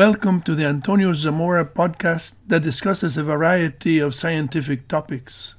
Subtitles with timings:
[0.00, 5.56] Welcome to the Antonio Zamora podcast that discusses a variety of scientific topics.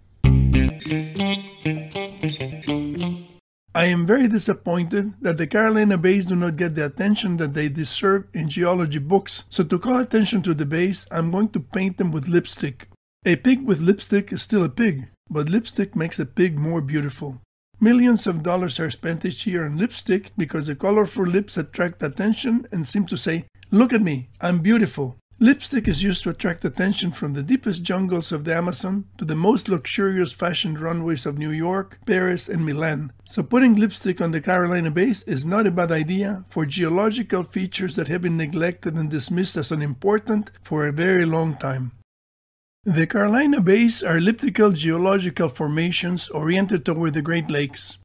[3.76, 7.70] I am very disappointed that the Carolina bays do not get the attention that they
[7.70, 12.00] deserve in geology books, so to call attention to the bays, I'm going to paint
[12.00, 12.88] them with lipstick.
[13.24, 17.40] A pig with lipstick is still a pig, but lipstick makes a pig more beautiful.
[17.80, 22.68] Millions of dollars are spent each year on lipstick because the colorful lips attract attention
[22.72, 25.16] and seem to say, Look at me, I'm beautiful.
[25.40, 29.34] Lipstick is used to attract attention from the deepest jungles of the Amazon to the
[29.34, 33.14] most luxurious fashioned runways of New York, Paris, and Milan.
[33.24, 37.96] So putting lipstick on the Carolina bays is not a bad idea for geological features
[37.96, 41.94] that have been neglected and dismissed as unimportant for a very long time.
[42.84, 47.98] The Carolina bays are elliptical geological formations oriented toward the Great Lakes.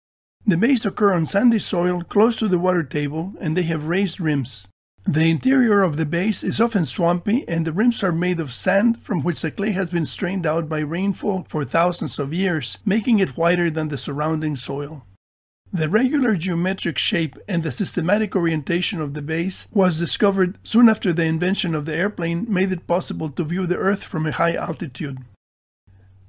[0.47, 4.21] The bays occur on sandy soil close to the water table and they have raised
[4.21, 4.69] rims.
[5.09, 9.01] The interior of the base is often swampy, and the rims are made of sand
[9.05, 13.21] from which the clay has been strained out by rainfall for thousands of years, making
[13.21, 15.07] it whiter than the surrounding soil.
[15.73, 21.13] The regular geometric shape and the systematic orientation of the base was discovered soon after
[21.13, 24.55] the invention of the airplane made it possible to view the Earth from a high
[24.55, 25.19] altitude.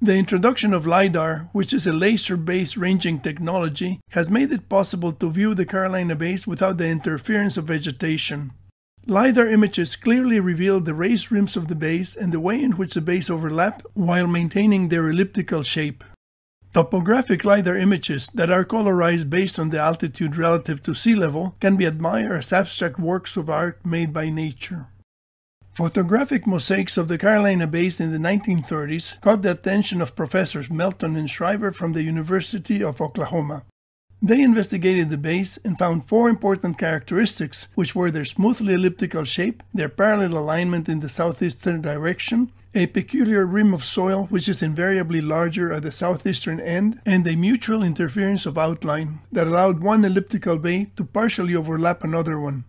[0.00, 5.10] The introduction of LIDAR, which is a laser based ranging technology, has made it possible
[5.14, 8.52] to view the Carolina bays without the interference of vegetation.
[9.10, 12.92] LiDAR images clearly reveal the raised rims of the bays and the way in which
[12.92, 16.04] the bays overlap while maintaining their elliptical shape.
[16.74, 21.76] Topographic LiDAR images that are colorized based on the altitude relative to sea level can
[21.76, 24.88] be admired as abstract works of art made by nature.
[25.72, 31.16] Photographic mosaics of the Carolina Bays in the 1930s caught the attention of professors Melton
[31.16, 33.64] and Schriever from the University of Oklahoma.
[34.20, 39.62] They investigated the base and found four important characteristics, which were their smoothly elliptical shape,
[39.72, 45.20] their parallel alignment in the southeastern direction, a peculiar rim of soil which is invariably
[45.20, 50.58] larger at the southeastern end, and a mutual interference of outline that allowed one elliptical
[50.58, 52.64] bay to partially overlap another one.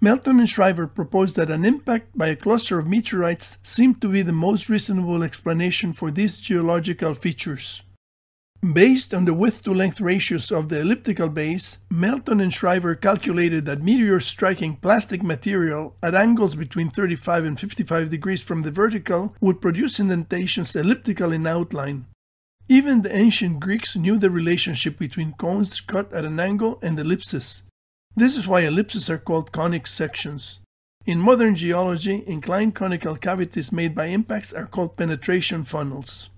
[0.00, 4.22] Melton and Schriever proposed that an impact by a cluster of meteorites seemed to be
[4.22, 7.82] the most reasonable explanation for these geological features.
[8.60, 13.66] Based on the width to length ratios of the elliptical base, Melton and Schriever calculated
[13.66, 19.36] that meteors striking plastic material at angles between 35 and 55 degrees from the vertical
[19.40, 22.06] would produce indentations elliptical in outline.
[22.68, 27.62] Even the ancient Greeks knew the relationship between cones cut at an angle and ellipses.
[28.16, 30.58] This is why ellipses are called conic sections.
[31.06, 36.28] In modern geology, inclined conical cavities made by impacts are called penetration funnels.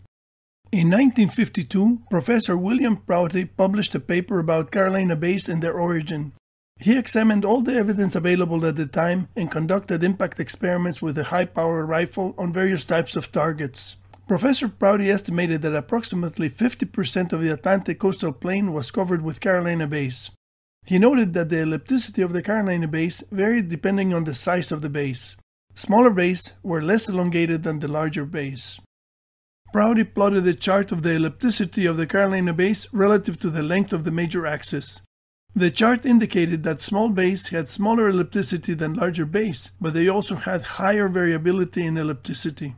[0.72, 6.32] In 1952, Professor William Prouty published a paper about Carolina bays and their origin.
[6.78, 11.24] He examined all the evidence available at the time and conducted impact experiments with a
[11.24, 13.96] high power rifle on various types of targets.
[14.28, 19.88] Professor Prouty estimated that approximately 50% of the Atlantic coastal plain was covered with Carolina
[19.88, 20.30] bays.
[20.86, 24.82] He noted that the ellipticity of the Carolina bays varied depending on the size of
[24.82, 25.34] the bays.
[25.74, 28.78] Smaller bays were less elongated than the larger bays.
[29.72, 33.92] Prouty plotted a chart of the ellipticity of the Carolina bays relative to the length
[33.92, 35.00] of the major axis.
[35.54, 40.34] The chart indicated that small bays had smaller ellipticity than larger bays, but they also
[40.34, 42.74] had higher variability in ellipticity.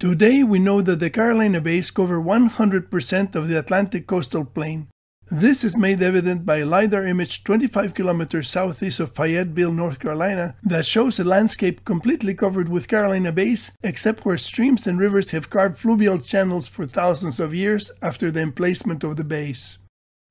[0.00, 4.88] Today we know that the Carolina bays cover 100% of the Atlantic coastal plain,
[5.30, 10.54] this is made evident by a LiDAR image 25 kilometers southeast of Fayetteville, North Carolina,
[10.62, 15.48] that shows a landscape completely covered with Carolina bays, except where streams and rivers have
[15.48, 19.78] carved fluvial channels for thousands of years after the emplacement of the bays.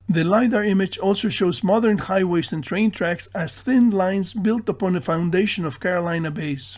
[0.07, 4.95] The LiDAR image also shows modern highways and train tracks as thin lines built upon
[4.95, 6.77] a foundation of Carolina bays.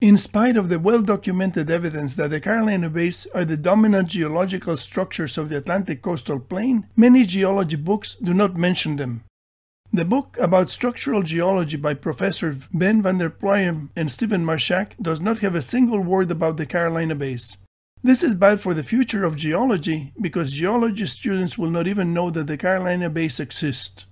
[0.00, 4.76] In spite of the well documented evidence that the Carolina bays are the dominant geological
[4.76, 9.24] structures of the Atlantic coastal plain, many geology books do not mention them.
[9.92, 15.18] The book about structural geology by Professor Ben van der Pluijm and Stephen Marshak does
[15.18, 17.56] not have a single word about the Carolina bays.
[18.00, 22.30] This is bad for the future of geology because geology students will not even know
[22.30, 24.04] that the Carolina bays exist.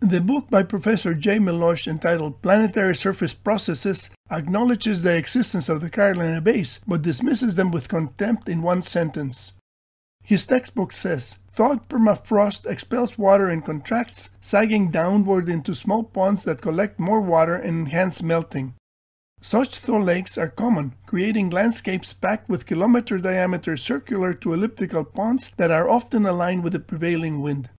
[0.00, 1.38] The book by Professor J.
[1.38, 7.72] Melosh entitled Planetary Surface Processes acknowledges the existence of the Carolina bays but dismisses them
[7.72, 9.54] with contempt in one sentence.
[10.22, 16.62] His textbook says Thawed permafrost expels water and contracts, sagging downward into small ponds that
[16.62, 18.74] collect more water and enhance melting.
[19.40, 25.50] Such thaw lakes are common, creating landscapes packed with kilometer diameter circular to elliptical ponds
[25.56, 27.70] that are often aligned with the prevailing wind.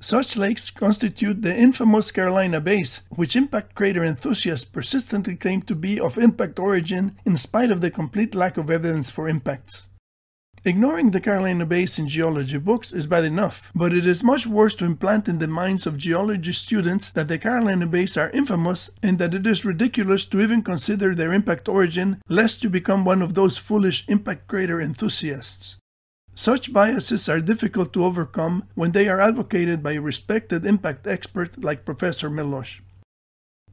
[0.00, 5.98] Such lakes constitute the infamous Carolina Bays, which impact crater enthusiasts persistently claim to be
[5.98, 9.88] of impact origin in spite of the complete lack of evidence for impacts.
[10.66, 14.74] Ignoring the Carolina Bays in geology books is bad enough, but it is much worse
[14.76, 19.18] to implant in the minds of geology students that the Carolina Bays are infamous and
[19.18, 23.34] that it is ridiculous to even consider their impact origin, lest you become one of
[23.34, 25.76] those foolish impact crater enthusiasts.
[26.34, 31.62] Such biases are difficult to overcome when they are advocated by a respected impact expert
[31.62, 32.80] like Professor Melosh.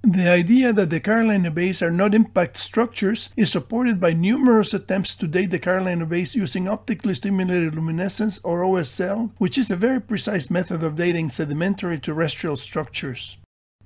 [0.04, 5.14] The idea that the Carolina Bays are not impact structures is supported by numerous attempts
[5.16, 10.02] to date the Carolina Bays using optically stimulated luminescence or OSL, which is a very
[10.02, 13.38] precise method of dating sedimentary terrestrial structures.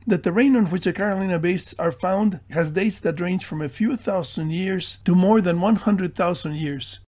[0.07, 3.69] The terrain on which the Carolina Bays are found has dates that range from a
[3.69, 6.99] few thousand years to more than 100,000 years,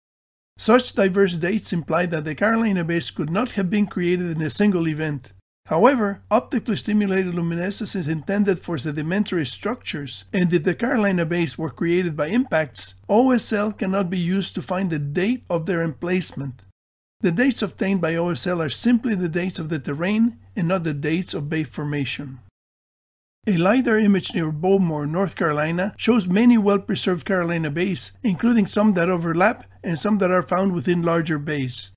[0.57, 4.49] such diverse dates imply that the Carolina Bays could not have been created in a
[4.49, 5.31] single event.
[5.67, 11.69] However, optically stimulated luminescence is intended for sedimentary structures, and if the Carolina Bays were
[11.69, 16.63] created by impacts, OSL cannot be used to find the date of their emplacement.
[17.19, 20.93] The dates obtained by OSL are simply the dates of the terrain and not the
[20.93, 22.39] dates of bay formation.
[23.45, 28.93] A LiDAR image near Bowmore, North Carolina, shows many well preserved Carolina bays, including some
[28.93, 31.91] that overlap and some that are found within larger bays.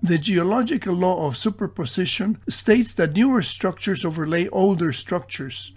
[0.00, 5.72] The geological law of superposition states that newer structures overlay older structures.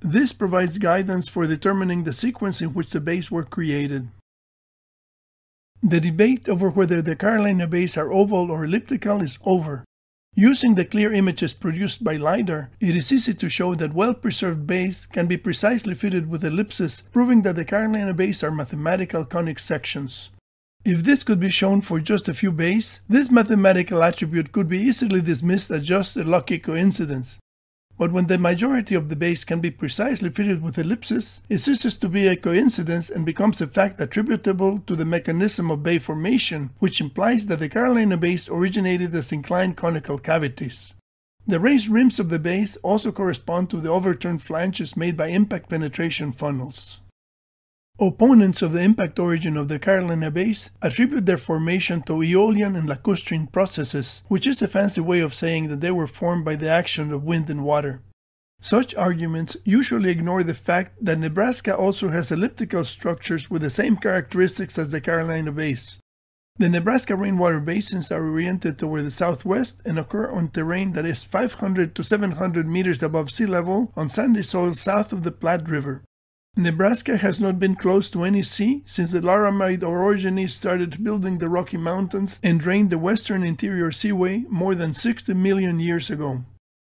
[0.00, 4.08] This provides guidance for determining the sequence in which the bays were created.
[5.82, 9.84] The debate over whether the Carolina bays are oval or elliptical is over.
[10.34, 15.06] Using the clear images produced by LiDAR, it is easy to show that well-preserved bays
[15.06, 20.30] can be precisely fitted with ellipses, proving that the Carolina bays are mathematical conic sections.
[20.88, 24.78] If this could be shown for just a few bays, this mathematical attribute could be
[24.78, 27.40] easily dismissed as just a lucky coincidence.
[27.98, 31.96] But when the majority of the bays can be precisely fitted with ellipses, it ceases
[31.96, 36.70] to be a coincidence and becomes a fact attributable to the mechanism of bay formation,
[36.78, 40.94] which implies that the Carolina bays originated as inclined conical cavities.
[41.48, 45.68] The raised rims of the bays also correspond to the overturned flanges made by impact
[45.68, 47.00] penetration funnels.
[47.98, 52.86] Opponents of the impact origin of the Carolina bays attribute their formation to Aeolian and
[52.86, 56.68] lacustrine processes, which is a fancy way of saying that they were formed by the
[56.68, 58.02] action of wind and water.
[58.60, 63.96] Such arguments usually ignore the fact that Nebraska also has elliptical structures with the same
[63.96, 65.98] characteristics as the Carolina bays.
[66.58, 71.24] The Nebraska rainwater basins are oriented toward the southwest and occur on terrain that is
[71.24, 76.02] 500 to 700 meters above sea level on sandy soil south of the Platte River.
[76.58, 81.50] Nebraska has not been close to any sea since the Laramide Orogeny started building the
[81.50, 86.46] Rocky Mountains and drained the western interior seaway more than 60 million years ago.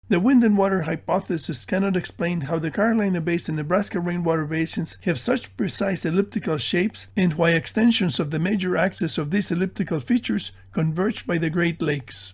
[0.07, 4.97] The wind and water hypothesis cannot explain how the Carolina Basin and Nebraska rainwater basins
[5.01, 9.99] have such precise elliptical shapes and why extensions of the major axis of these elliptical
[9.99, 12.33] features converge by the Great Lakes.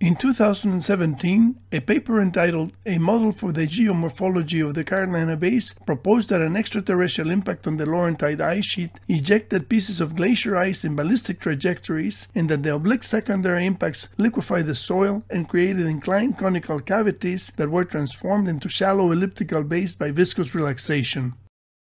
[0.00, 6.30] In 2017, a paper entitled A Model for the Geomorphology of the Carolina Bays proposed
[6.30, 10.96] that an extraterrestrial impact on the Laurentide ice sheet ejected pieces of glacier ice in
[10.96, 16.80] ballistic trajectories and that the oblique secondary impacts liquefied the soil and created inclined conical
[16.80, 21.34] cavities that were transformed into shallow elliptical bays by viscous relaxation.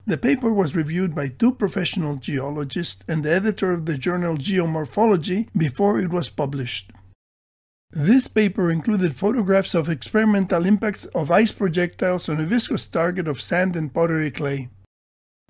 [0.07, 5.49] The paper was reviewed by two professional geologists and the editor of the journal Geomorphology
[5.57, 6.93] before it was published.
[7.97, 13.41] This paper included photographs of experimental impacts of ice projectiles on a viscous target of
[13.41, 14.69] sand and pottery clay.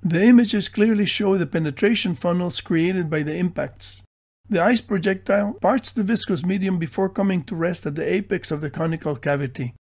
[0.03, 4.03] The images clearly show the penetration funnels created by the impacts.
[4.47, 8.61] The ice projectile parts the viscous medium before coming to rest at the apex of
[8.61, 9.75] the conical cavity.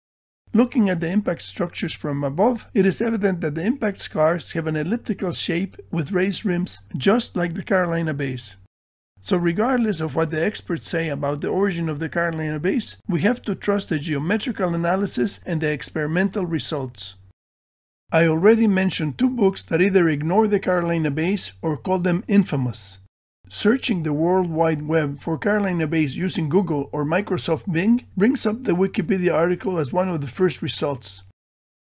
[0.54, 4.68] Looking at the impact structures from above, it is evident that the impact scars have
[4.68, 8.56] an elliptical shape with raised rims, just like the Carolina bays.
[9.26, 13.22] So, regardless of what the experts say about the origin of the Carolina bays, we
[13.22, 17.16] have to trust the geometrical analysis and the experimental results.
[18.12, 23.00] I already mentioned two books that either ignore the Carolina bays or call them infamous.
[23.48, 28.66] Searching the World Wide Web for Carolina bays using Google or Microsoft Bing brings up
[28.66, 31.24] the Wikipedia article as one of the first results.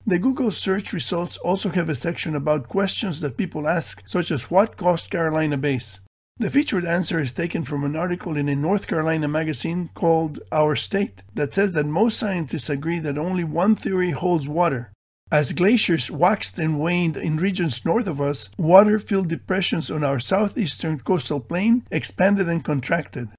[0.05, 4.49] The Google search results also have a section about questions that people ask, such as
[4.49, 5.99] what caused Carolina bays.
[6.37, 10.75] The featured answer is taken from an article in a North Carolina magazine called Our
[10.75, 14.91] State that says that most scientists agree that only one theory holds water.
[15.31, 20.19] As glaciers waxed and waned in regions north of us, water filled depressions on our
[20.19, 23.29] southeastern coastal plain expanded and contracted.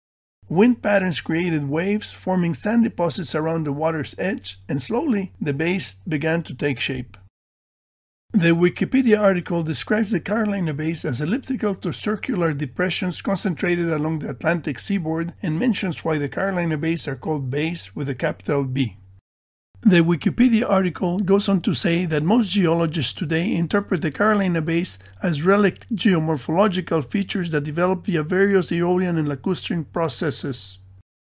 [0.48, 5.96] Wind patterns created waves, forming sand deposits around the water's edge, and slowly the base
[6.06, 7.16] began to take shape.
[8.34, 14.30] The Wikipedia article describes the Carolina Bays as elliptical to circular depressions concentrated along the
[14.30, 18.96] Atlantic seaboard and mentions why the Carolina Bays are called bays with a capital B.
[19.82, 24.98] The Wikipedia article goes on to say that most geologists today interpret the Carolina Bays
[25.22, 30.78] as relict geomorphological features that developed via various aeolian and lacustrine processes.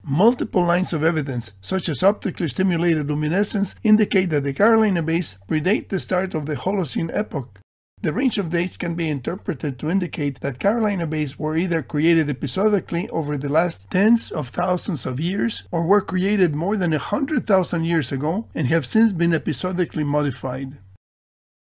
[0.03, 5.89] Multiple lines of evidence, such as optically stimulated luminescence, indicate that the Carolina Bays predate
[5.89, 7.59] the start of the Holocene epoch,
[8.01, 12.29] the range of dates can be interpreted to indicate that Carolina bays were either created
[12.29, 17.45] episodically over the last tens of thousands of years or were created more than hundred
[17.45, 20.77] thousand years ago and have since been episodically modified.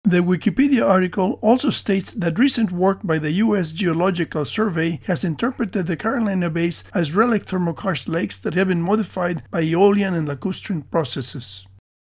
[0.08, 3.72] The Wikipedia article also states that recent work by the U.S.
[3.72, 9.42] Geological Survey has interpreted the Carolina bays as relic thermokarst lakes that have been modified
[9.50, 11.66] by Aeolian and lacustrine processes.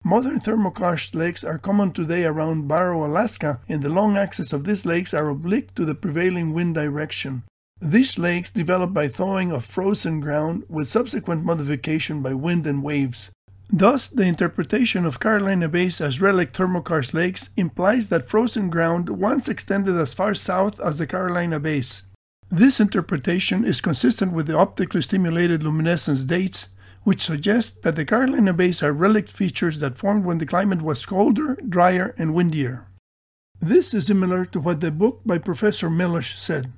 [0.02, 4.86] Modern thermokarst lakes are common today around Barrow, Alaska, and the long axes of these
[4.86, 7.42] lakes are oblique to the prevailing wind direction.
[7.82, 13.30] These lakes develop by thawing of frozen ground with subsequent modification by wind and waves.
[13.72, 19.48] Thus, the interpretation of Carolina bays as relic thermokarst lakes implies that frozen ground once
[19.48, 22.02] extended as far south as the Carolina bays.
[22.50, 26.68] This interpretation is consistent with the optically stimulated luminescence dates
[27.04, 31.06] which suggests that the Carolina bays are relic features that formed when the climate was
[31.06, 32.86] colder, drier, and windier.
[33.58, 36.72] This is similar to what the book by Professor Melosh said.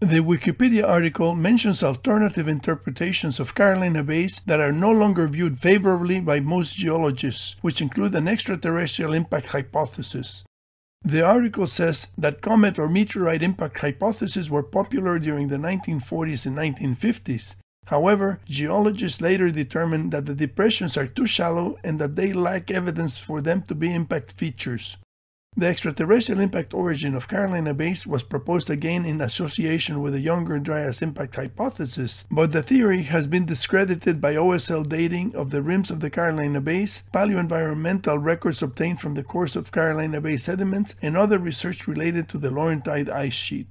[0.00, 6.20] The Wikipedia article mentions alternative interpretations of Carolina bays that are no longer viewed favorably
[6.20, 10.42] by most geologists, which include an extraterrestrial impact hypothesis.
[11.02, 16.56] The article says that comet or meteorite impact hypotheses were popular during the 1940s and
[16.56, 17.56] 1950s,
[17.90, 23.18] However, geologists later determined that the depressions are too shallow and that they lack evidence
[23.18, 24.96] for them to be impact features.
[25.60, 30.58] The extraterrestrial impact origin of Carolina bays was proposed again in association with the Younger
[30.58, 35.90] Dryas impact hypothesis, but the theory has been discredited by OSL dating of the rims
[35.90, 41.14] of the Carolina bays, paleoenvironmental records obtained from the course of Carolina Bay sediments, and
[41.14, 43.66] other research related to the Laurentide ice sheet.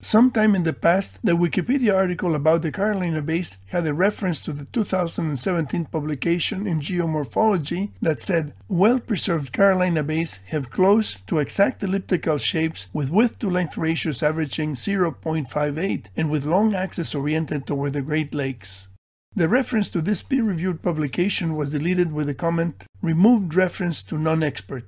[0.00, 4.52] Sometime in the past, the Wikipedia article about the Carolina bays had a reference to
[4.52, 11.82] the 2017 publication in Geomorphology that said well preserved Carolina bays have close to exact
[11.82, 17.94] elliptical shapes with width to length ratios averaging 0.58 and with long axes oriented toward
[17.94, 18.88] the Great Lakes.
[19.34, 24.18] The reference to this peer reviewed publication was deleted with the comment removed reference to
[24.18, 24.84] non expert.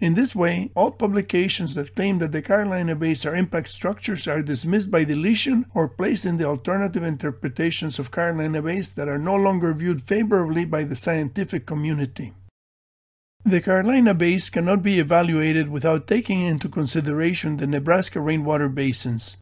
[0.00, 4.42] In this way, all publications that claim that the Carolina bays are impact structures are
[4.42, 9.34] dismissed by deletion or placed in the alternative interpretations of Carolina bays that are no
[9.34, 12.32] longer viewed favorably by the scientific community.
[13.44, 19.36] The Carolina bays cannot be evaluated without taking into consideration the Nebraska rainwater basins.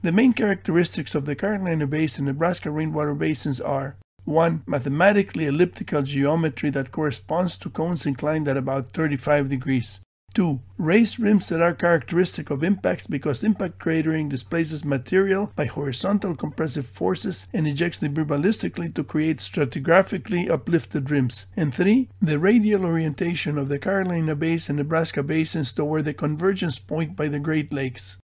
[0.00, 4.64] The main characteristics of the Carolina bays and Nebraska rainwater basins are 1.
[4.66, 10.00] Mathematically elliptical geometry that corresponds to cones inclined at about 35 degrees.
[10.34, 10.60] 2.
[10.78, 16.86] Raised rims that are characteristic of impacts because impact cratering displaces material by horizontal compressive
[16.86, 21.46] forces and ejects debris ballistically to create stratigraphically uplifted rims.
[21.56, 22.08] And 3.
[22.20, 27.28] The radial orientation of the Carolina Bays and Nebraska basins toward the convergence point by
[27.28, 28.18] the Great Lakes.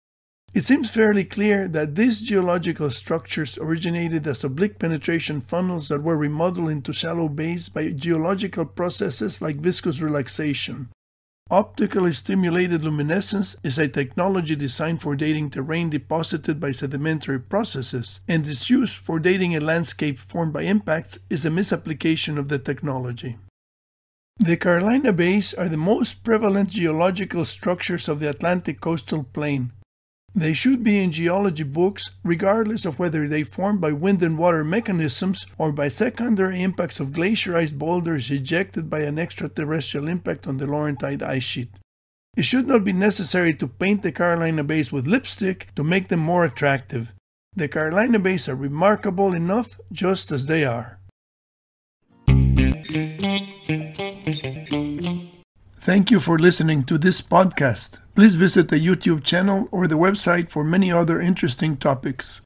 [0.52, 6.18] It seems fairly clear that these geological structures originated as oblique penetration funnels that were
[6.18, 10.90] remodeled into shallow bays by geological processes like viscous relaxation.
[11.52, 18.48] Optically stimulated luminescence is a technology designed for dating terrain deposited by sedimentary processes, and
[18.48, 23.38] its use for dating a landscape formed by impacts is a misapplication of the technology.
[24.38, 29.74] The Carolina Bays are the most prevalent geological structures of the Atlantic coastal plain,
[30.36, 34.64] they should be in geology books regardless of whether they formed by wind and water
[34.64, 40.66] mechanisms or by secondary impacts of glacierized boulders ejected by an extraterrestrial impact on the
[40.66, 41.70] Laurentide ice sheet.
[42.38, 46.20] It should not be necessary to paint the Carolina bays with lipstick to make them
[46.20, 47.12] more attractive.
[47.56, 50.99] The Carolina bays are remarkable enough just as they are.
[55.90, 57.98] Thank you for listening to this podcast.
[58.14, 62.42] Please visit the YouTube channel or the website for many other interesting topics.